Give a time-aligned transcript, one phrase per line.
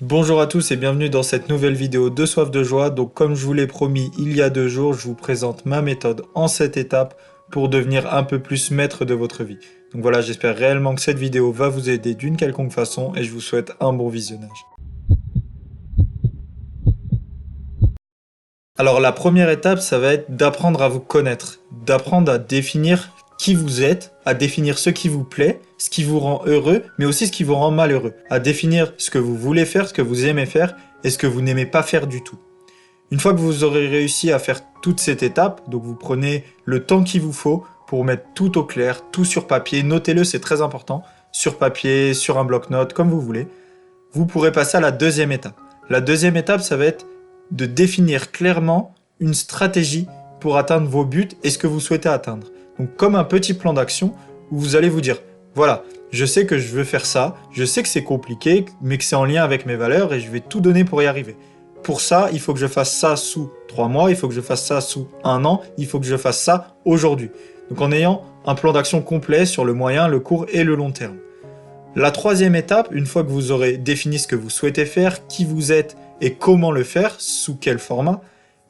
[0.00, 2.90] Bonjour à tous et bienvenue dans cette nouvelle vidéo de Soif de Joie.
[2.90, 5.82] Donc comme je vous l'ai promis il y a deux jours, je vous présente ma
[5.82, 9.58] méthode en sept étapes pour devenir un peu plus maître de votre vie.
[9.92, 13.32] Donc voilà, j'espère réellement que cette vidéo va vous aider d'une quelconque façon et je
[13.32, 14.64] vous souhaite un bon visionnage.
[18.78, 23.54] Alors la première étape, ça va être d'apprendre à vous connaître, d'apprendre à définir qui
[23.54, 27.28] vous êtes, à définir ce qui vous plaît, ce qui vous rend heureux, mais aussi
[27.28, 30.26] ce qui vous rend malheureux, à définir ce que vous voulez faire, ce que vous
[30.26, 32.38] aimez faire et ce que vous n'aimez pas faire du tout.
[33.10, 36.84] Une fois que vous aurez réussi à faire toute cette étape, donc vous prenez le
[36.84, 40.60] temps qu'il vous faut pour mettre tout au clair, tout sur papier, notez-le, c'est très
[40.60, 43.46] important, sur papier, sur un bloc-notes, comme vous voulez,
[44.12, 45.58] vous pourrez passer à la deuxième étape.
[45.88, 47.06] La deuxième étape, ça va être
[47.50, 50.06] de définir clairement une stratégie
[50.40, 52.48] pour atteindre vos buts et ce que vous souhaitez atteindre.
[52.78, 54.14] Donc comme un petit plan d'action
[54.50, 55.18] où vous allez vous dire,
[55.54, 59.04] voilà, je sais que je veux faire ça, je sais que c'est compliqué, mais que
[59.04, 61.36] c'est en lien avec mes valeurs et je vais tout donner pour y arriver.
[61.82, 64.40] Pour ça, il faut que je fasse ça sous trois mois, il faut que je
[64.40, 67.30] fasse ça sous un an, il faut que je fasse ça aujourd'hui.
[67.70, 70.90] Donc en ayant un plan d'action complet sur le moyen, le court et le long
[70.90, 71.16] terme.
[71.96, 75.44] La troisième étape, une fois que vous aurez défini ce que vous souhaitez faire, qui
[75.44, 78.20] vous êtes et comment le faire, sous quel format,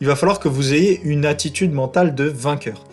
[0.00, 2.84] il va falloir que vous ayez une attitude mentale de vainqueur.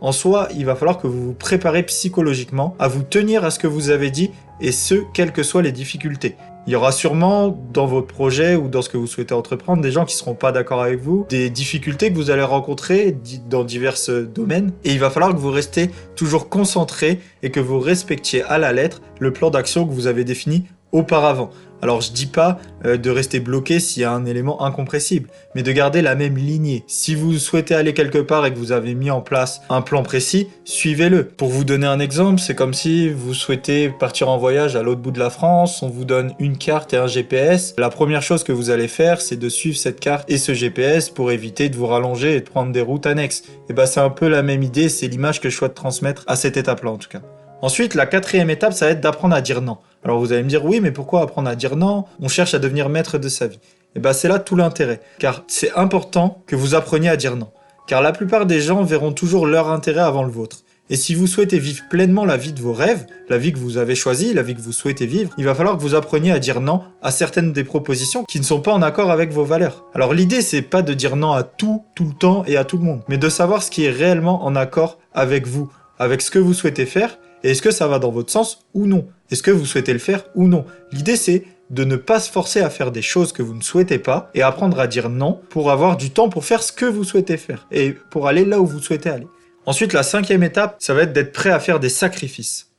[0.00, 3.58] En soi, il va falloir que vous vous préparez psychologiquement à vous tenir à ce
[3.58, 4.30] que vous avez dit,
[4.60, 6.36] et ce, quelles que soient les difficultés.
[6.66, 9.92] Il y aura sûrement dans votre projet ou dans ce que vous souhaitez entreprendre des
[9.92, 13.16] gens qui seront pas d'accord avec vous, des difficultés que vous allez rencontrer
[13.48, 13.96] dans divers
[14.34, 18.58] domaines, et il va falloir que vous restez toujours concentré et que vous respectiez à
[18.58, 20.64] la lettre le plan d'action que vous avez défini
[20.96, 21.50] auparavant.
[21.82, 25.62] Alors je dis pas euh, de rester bloqué s'il y a un élément incompressible, mais
[25.62, 26.84] de garder la même lignée.
[26.86, 30.02] Si vous souhaitez aller quelque part et que vous avez mis en place un plan
[30.02, 31.26] précis, suivez-le.
[31.26, 35.00] Pour vous donner un exemple, c'est comme si vous souhaitez partir en voyage à l'autre
[35.00, 37.74] bout de la France, on vous donne une carte et un GPS.
[37.78, 41.10] La première chose que vous allez faire, c'est de suivre cette carte et ce GPS
[41.10, 43.42] pour éviter de vous rallonger et de prendre des routes annexes.
[43.68, 46.36] Et bah c'est un peu la même idée, c'est l'image que je souhaite transmettre à
[46.36, 47.20] cette étape-là en tout cas.
[47.62, 49.78] Ensuite, la quatrième étape, ça va être d'apprendre à dire non.
[50.04, 52.04] Alors vous allez me dire, oui, mais pourquoi apprendre à dire non?
[52.20, 53.56] On cherche à devenir maître de sa vie.
[53.56, 55.00] Et eh bien c'est là tout l'intérêt.
[55.18, 57.48] Car c'est important que vous appreniez à dire non.
[57.86, 60.58] Car la plupart des gens verront toujours leur intérêt avant le vôtre.
[60.90, 63.78] Et si vous souhaitez vivre pleinement la vie de vos rêves, la vie que vous
[63.78, 66.38] avez choisie, la vie que vous souhaitez vivre, il va falloir que vous appreniez à
[66.38, 69.84] dire non à certaines des propositions qui ne sont pas en accord avec vos valeurs.
[69.94, 72.76] Alors l'idée c'est pas de dire non à tout, tout le temps et à tout
[72.76, 75.68] le monde, mais de savoir ce qui est réellement en accord avec vous,
[75.98, 78.86] avec ce que vous souhaitez faire et est-ce que ça va dans votre sens ou
[78.86, 79.06] non?
[79.30, 80.64] Est-ce que vous souhaitez le faire ou non?
[80.92, 83.98] L'idée c'est de ne pas se forcer à faire des choses que vous ne souhaitez
[83.98, 87.04] pas et apprendre à dire non pour avoir du temps pour faire ce que vous
[87.04, 89.26] souhaitez faire et pour aller là où vous souhaitez aller.
[89.66, 92.70] Ensuite, la cinquième étape, ça va être d'être prêt à faire des sacrifices.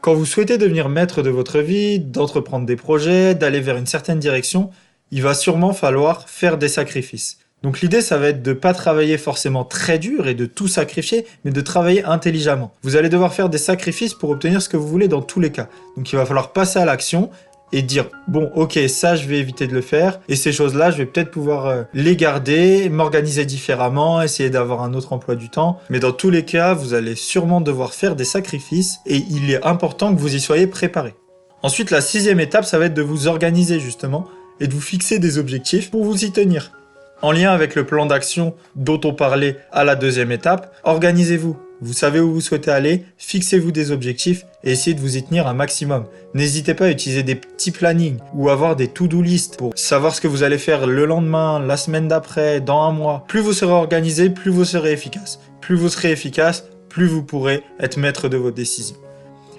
[0.00, 4.18] Quand vous souhaitez devenir maître de votre vie, d'entreprendre des projets, d'aller vers une certaine
[4.18, 4.70] direction,
[5.10, 7.38] il va sûrement falloir faire des sacrifices.
[7.62, 11.26] Donc l'idée, ça va être de pas travailler forcément très dur et de tout sacrifier,
[11.44, 12.72] mais de travailler intelligemment.
[12.82, 15.52] Vous allez devoir faire des sacrifices pour obtenir ce que vous voulez dans tous les
[15.52, 15.68] cas.
[15.96, 17.30] Donc il va falloir passer à l'action
[17.72, 20.90] et dire bon ok ça je vais éviter de le faire et ces choses là
[20.90, 25.48] je vais peut-être pouvoir euh, les garder m'organiser différemment essayer d'avoir un autre emploi du
[25.48, 29.50] temps mais dans tous les cas vous allez sûrement devoir faire des sacrifices et il
[29.50, 31.14] est important que vous y soyez préparé
[31.62, 34.26] ensuite la sixième étape ça va être de vous organiser justement
[34.60, 36.72] et de vous fixer des objectifs pour vous y tenir
[37.22, 41.56] en lien avec le plan d'action dont on parlait à la deuxième étape, organisez-vous.
[41.80, 45.48] Vous savez où vous souhaitez aller, fixez-vous des objectifs et essayez de vous y tenir
[45.48, 46.04] un maximum.
[46.34, 50.20] N'hésitez pas à utiliser des petits plannings ou avoir des to-do list pour savoir ce
[50.20, 53.24] que vous allez faire le lendemain, la semaine d'après, dans un mois.
[53.26, 55.40] Plus vous serez organisé, plus vous serez efficace.
[55.60, 58.96] Plus vous serez efficace, plus vous pourrez être maître de vos décisions.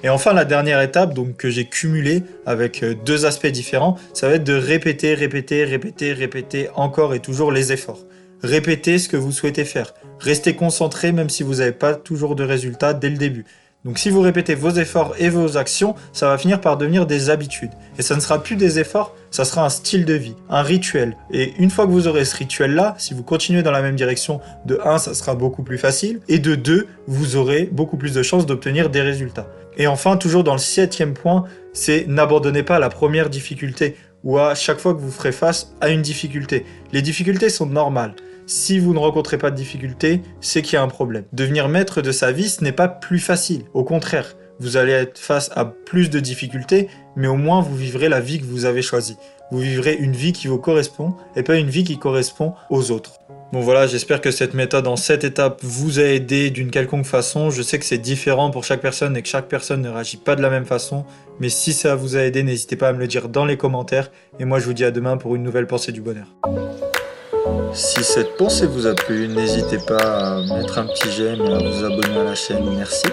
[0.03, 4.28] Et enfin, la dernière étape, donc que j'ai cumulée avec euh, deux aspects différents, ça
[4.28, 8.00] va être de répéter, répéter, répéter, répéter encore et toujours les efforts.
[8.41, 9.94] Répétez ce que vous souhaitez faire.
[10.19, 13.46] Restez concentré même si vous n'avez pas toujours de résultats dès le début.
[13.86, 17.30] Donc si vous répétez vos efforts et vos actions, ça va finir par devenir des
[17.30, 17.72] habitudes.
[17.97, 21.17] Et ça ne sera plus des efforts, ça sera un style de vie, un rituel.
[21.32, 24.40] Et une fois que vous aurez ce rituel-là, si vous continuez dans la même direction,
[24.66, 28.23] de 1, ça sera beaucoup plus facile, et de 2, vous aurez beaucoup plus de
[28.23, 29.47] chances d'obtenir des résultats.
[29.78, 34.55] Et enfin, toujours dans le septième point, c'est n'abandonnez pas la première difficulté, ou à
[34.55, 36.66] chaque fois que vous ferez face à une difficulté.
[36.91, 38.16] Les difficultés sont normales.
[38.46, 41.23] Si vous ne rencontrez pas de difficultés, c'est qu'il y a un problème.
[41.31, 43.64] Devenir maître de sa vie, ce n'est pas plus facile.
[43.73, 48.09] Au contraire, vous allez être face à plus de difficultés, mais au moins vous vivrez
[48.09, 49.17] la vie que vous avez choisie.
[49.52, 53.19] Vous vivrez une vie qui vous correspond et pas une vie qui correspond aux autres.
[53.53, 57.52] Bon voilà, j'espère que cette méthode en 7 étapes vous a aidé d'une quelconque façon.
[57.52, 60.35] Je sais que c'est différent pour chaque personne et que chaque personne ne réagit pas
[60.35, 61.05] de la même façon.
[61.40, 64.09] Mais si ça vous a aidé, n'hésitez pas à me le dire dans les commentaires.
[64.40, 66.26] Et moi je vous dis à demain pour une nouvelle pensée du bonheur.
[67.76, 71.59] Si cette pensée vous a plu, n'hésitez pas à mettre un petit j'aime et à
[71.59, 72.67] vous abonner à la chaîne.
[72.76, 73.05] Merci.